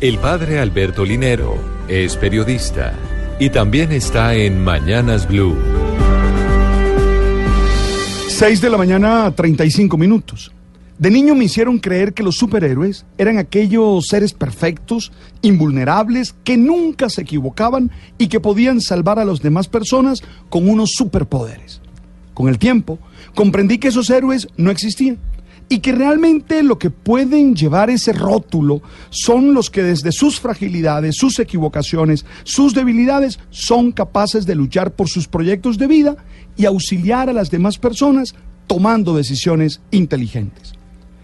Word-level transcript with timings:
El 0.00 0.16
padre 0.16 0.58
Alberto 0.58 1.04
Linero 1.04 1.58
es 1.86 2.16
periodista 2.16 2.94
y 3.38 3.50
también 3.50 3.92
está 3.92 4.34
en 4.34 4.64
Mañanas 4.64 5.28
Blue. 5.28 5.54
6 8.28 8.62
de 8.62 8.70
la 8.70 8.78
mañana, 8.78 9.30
35 9.30 9.98
minutos. 9.98 10.52
De 10.98 11.10
niño 11.10 11.34
me 11.34 11.44
hicieron 11.44 11.78
creer 11.78 12.14
que 12.14 12.22
los 12.22 12.36
superhéroes 12.36 13.04
eran 13.18 13.36
aquellos 13.36 14.06
seres 14.06 14.32
perfectos, 14.32 15.12
invulnerables, 15.42 16.34
que 16.44 16.56
nunca 16.56 17.10
se 17.10 17.20
equivocaban 17.20 17.90
y 18.16 18.28
que 18.28 18.40
podían 18.40 18.80
salvar 18.80 19.18
a 19.18 19.26
las 19.26 19.42
demás 19.42 19.68
personas 19.68 20.22
con 20.48 20.66
unos 20.66 20.92
superpoderes. 20.94 21.82
Con 22.32 22.48
el 22.48 22.58
tiempo, 22.58 22.98
comprendí 23.34 23.76
que 23.76 23.88
esos 23.88 24.08
héroes 24.08 24.48
no 24.56 24.70
existían 24.70 25.18
y 25.72 25.78
que 25.78 25.92
realmente 25.92 26.64
lo 26.64 26.80
que 26.80 26.90
pueden 26.90 27.54
llevar 27.54 27.90
ese 27.90 28.12
rótulo 28.12 28.82
son 29.10 29.54
los 29.54 29.70
que 29.70 29.84
desde 29.84 30.10
sus 30.10 30.40
fragilidades, 30.40 31.16
sus 31.16 31.38
equivocaciones, 31.38 32.26
sus 32.42 32.74
debilidades, 32.74 33.38
son 33.50 33.92
capaces 33.92 34.46
de 34.46 34.56
luchar 34.56 34.90
por 34.90 35.08
sus 35.08 35.28
proyectos 35.28 35.78
de 35.78 35.86
vida 35.86 36.16
y 36.56 36.66
auxiliar 36.66 37.30
a 37.30 37.32
las 37.32 37.52
demás 37.52 37.78
personas 37.78 38.34
tomando 38.66 39.16
decisiones 39.16 39.80
inteligentes. 39.92 40.72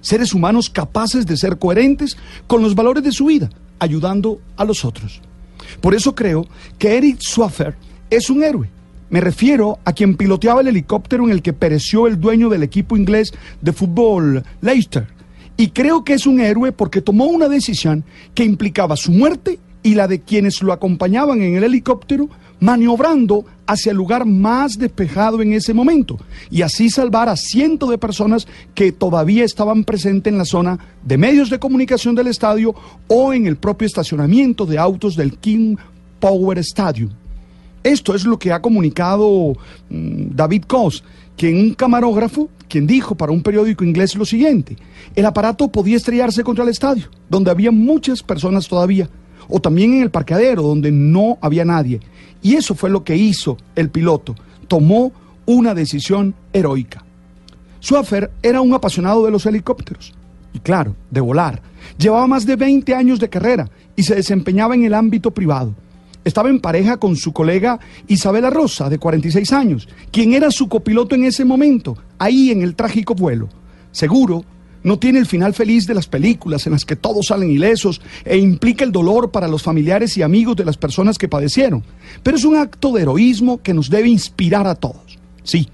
Seres 0.00 0.32
humanos 0.32 0.70
capaces 0.70 1.26
de 1.26 1.36
ser 1.36 1.58
coherentes 1.58 2.16
con 2.46 2.62
los 2.62 2.76
valores 2.76 3.02
de 3.02 3.10
su 3.10 3.26
vida, 3.26 3.50
ayudando 3.80 4.40
a 4.56 4.64
los 4.64 4.84
otros. 4.84 5.20
Por 5.80 5.96
eso 5.96 6.14
creo 6.14 6.46
que 6.78 6.96
Eric 6.96 7.18
Swaffer 7.22 7.74
es 8.08 8.30
un 8.30 8.44
héroe 8.44 8.70
me 9.10 9.20
refiero 9.20 9.78
a 9.84 9.92
quien 9.92 10.16
piloteaba 10.16 10.60
el 10.60 10.68
helicóptero 10.68 11.24
en 11.24 11.30
el 11.30 11.42
que 11.42 11.52
pereció 11.52 12.06
el 12.06 12.20
dueño 12.20 12.48
del 12.48 12.62
equipo 12.62 12.96
inglés 12.96 13.32
de 13.62 13.72
fútbol, 13.72 14.42
Leicester. 14.60 15.06
Y 15.56 15.68
creo 15.70 16.04
que 16.04 16.14
es 16.14 16.26
un 16.26 16.40
héroe 16.40 16.72
porque 16.72 17.00
tomó 17.00 17.24
una 17.24 17.48
decisión 17.48 18.04
que 18.34 18.44
implicaba 18.44 18.96
su 18.96 19.10
muerte 19.10 19.58
y 19.82 19.94
la 19.94 20.06
de 20.06 20.20
quienes 20.20 20.62
lo 20.62 20.72
acompañaban 20.72 21.40
en 21.42 21.56
el 21.56 21.64
helicóptero, 21.64 22.28
maniobrando 22.60 23.44
hacia 23.66 23.90
el 23.90 23.96
lugar 23.96 24.26
más 24.26 24.78
despejado 24.78 25.40
en 25.40 25.52
ese 25.52 25.72
momento 25.72 26.18
y 26.50 26.62
así 26.62 26.90
salvar 26.90 27.28
a 27.28 27.36
cientos 27.36 27.88
de 27.88 27.98
personas 27.98 28.46
que 28.74 28.92
todavía 28.92 29.44
estaban 29.44 29.84
presentes 29.84 30.32
en 30.32 30.38
la 30.38 30.44
zona 30.44 30.78
de 31.04 31.16
medios 31.16 31.50
de 31.50 31.58
comunicación 31.58 32.14
del 32.14 32.26
estadio 32.26 32.74
o 33.06 33.32
en 33.32 33.46
el 33.46 33.56
propio 33.56 33.86
estacionamiento 33.86 34.66
de 34.66 34.78
autos 34.78 35.16
del 35.16 35.38
King 35.38 35.76
Power 36.20 36.58
Stadium. 36.58 37.10
Esto 37.82 38.14
es 38.14 38.24
lo 38.24 38.38
que 38.38 38.52
ha 38.52 38.60
comunicado 38.60 39.54
mm, 39.88 40.34
David 40.34 40.64
Coss, 40.66 41.04
quien 41.36 41.56
un 41.56 41.74
camarógrafo, 41.74 42.48
quien 42.68 42.86
dijo 42.86 43.14
para 43.14 43.32
un 43.32 43.42
periódico 43.42 43.84
inglés 43.84 44.16
lo 44.16 44.24
siguiente, 44.24 44.76
el 45.14 45.24
aparato 45.24 45.68
podía 45.68 45.96
estrellarse 45.96 46.42
contra 46.42 46.64
el 46.64 46.70
estadio, 46.70 47.04
donde 47.30 47.50
había 47.50 47.70
muchas 47.70 48.22
personas 48.22 48.68
todavía, 48.68 49.08
o 49.48 49.60
también 49.60 49.94
en 49.94 50.02
el 50.02 50.10
parqueadero, 50.10 50.62
donde 50.62 50.90
no 50.90 51.38
había 51.40 51.64
nadie. 51.64 52.00
Y 52.42 52.54
eso 52.54 52.74
fue 52.74 52.90
lo 52.90 53.04
que 53.04 53.16
hizo 53.16 53.56
el 53.76 53.90
piloto, 53.90 54.34
tomó 54.66 55.12
una 55.46 55.74
decisión 55.74 56.34
heroica. 56.52 57.04
Swaffer 57.80 58.30
era 58.42 58.60
un 58.60 58.74
apasionado 58.74 59.24
de 59.24 59.30
los 59.30 59.46
helicópteros, 59.46 60.12
y 60.52 60.58
claro, 60.58 60.96
de 61.10 61.20
volar. 61.20 61.62
Llevaba 61.96 62.26
más 62.26 62.44
de 62.44 62.56
20 62.56 62.94
años 62.94 63.20
de 63.20 63.28
carrera 63.28 63.70
y 63.94 64.02
se 64.02 64.16
desempeñaba 64.16 64.74
en 64.74 64.84
el 64.84 64.94
ámbito 64.94 65.30
privado 65.30 65.74
estaba 66.24 66.48
en 66.50 66.60
pareja 66.60 66.98
con 66.98 67.16
su 67.16 67.32
colega 67.32 67.78
Isabela 68.06 68.50
Rosa, 68.50 68.88
de 68.88 68.98
46 68.98 69.52
años, 69.52 69.88
quien 70.10 70.34
era 70.34 70.50
su 70.50 70.68
copiloto 70.68 71.14
en 71.14 71.24
ese 71.24 71.44
momento, 71.44 71.96
ahí 72.18 72.50
en 72.50 72.62
el 72.62 72.74
trágico 72.74 73.14
vuelo. 73.14 73.48
Seguro, 73.92 74.44
no 74.82 74.98
tiene 74.98 75.18
el 75.18 75.26
final 75.26 75.54
feliz 75.54 75.86
de 75.86 75.94
las 75.94 76.06
películas 76.06 76.66
en 76.66 76.72
las 76.72 76.84
que 76.84 76.96
todos 76.96 77.26
salen 77.26 77.50
ilesos 77.50 78.00
e 78.24 78.38
implica 78.38 78.84
el 78.84 78.92
dolor 78.92 79.30
para 79.30 79.48
los 79.48 79.62
familiares 79.62 80.16
y 80.16 80.22
amigos 80.22 80.56
de 80.56 80.64
las 80.64 80.76
personas 80.76 81.18
que 81.18 81.28
padecieron, 81.28 81.82
pero 82.22 82.36
es 82.36 82.44
un 82.44 82.56
acto 82.56 82.92
de 82.92 83.02
heroísmo 83.02 83.60
que 83.62 83.74
nos 83.74 83.90
debe 83.90 84.08
inspirar 84.08 84.66
a 84.66 84.74
todos. 84.74 85.18
Sí, 85.42 85.68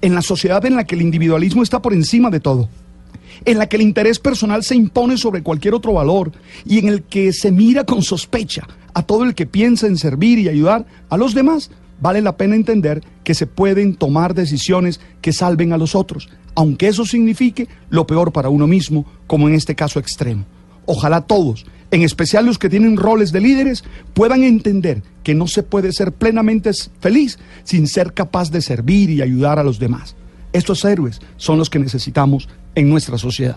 en 0.00 0.14
la 0.14 0.22
sociedad 0.22 0.64
en 0.66 0.76
la 0.76 0.84
que 0.84 0.96
el 0.96 1.02
individualismo 1.02 1.62
está 1.62 1.80
por 1.80 1.92
encima 1.92 2.30
de 2.30 2.40
todo 2.40 2.68
en 3.44 3.58
la 3.58 3.66
que 3.66 3.76
el 3.76 3.82
interés 3.82 4.18
personal 4.18 4.62
se 4.62 4.76
impone 4.76 5.16
sobre 5.16 5.42
cualquier 5.42 5.74
otro 5.74 5.94
valor 5.94 6.32
y 6.64 6.78
en 6.78 6.88
el 6.88 7.02
que 7.02 7.32
se 7.32 7.50
mira 7.50 7.84
con 7.84 8.02
sospecha 8.02 8.68
a 8.94 9.02
todo 9.02 9.24
el 9.24 9.34
que 9.34 9.46
piensa 9.46 9.86
en 9.86 9.96
servir 9.96 10.38
y 10.38 10.48
ayudar 10.48 10.86
a 11.08 11.16
los 11.16 11.34
demás, 11.34 11.70
vale 12.00 12.20
la 12.20 12.36
pena 12.36 12.56
entender 12.56 13.02
que 13.24 13.34
se 13.34 13.46
pueden 13.46 13.94
tomar 13.94 14.34
decisiones 14.34 15.00
que 15.20 15.32
salven 15.32 15.72
a 15.72 15.78
los 15.78 15.94
otros, 15.94 16.28
aunque 16.54 16.88
eso 16.88 17.04
signifique 17.04 17.68
lo 17.90 18.06
peor 18.06 18.32
para 18.32 18.48
uno 18.48 18.66
mismo, 18.66 19.06
como 19.26 19.48
en 19.48 19.54
este 19.54 19.74
caso 19.74 19.98
extremo. 19.98 20.44
Ojalá 20.86 21.22
todos, 21.22 21.64
en 21.90 22.02
especial 22.02 22.46
los 22.46 22.58
que 22.58 22.68
tienen 22.68 22.96
roles 22.96 23.32
de 23.32 23.40
líderes, 23.40 23.84
puedan 24.14 24.42
entender 24.42 25.02
que 25.22 25.34
no 25.34 25.46
se 25.46 25.62
puede 25.62 25.92
ser 25.92 26.12
plenamente 26.12 26.70
feliz 27.00 27.38
sin 27.64 27.86
ser 27.86 28.12
capaz 28.12 28.50
de 28.50 28.62
servir 28.62 29.10
y 29.10 29.22
ayudar 29.22 29.58
a 29.58 29.64
los 29.64 29.78
demás. 29.78 30.16
Estos 30.52 30.84
héroes 30.84 31.20
son 31.36 31.58
los 31.58 31.70
que 31.70 31.78
necesitamos 31.78 32.48
en 32.74 32.88
nuestra 32.88 33.16
sociedad. 33.16 33.56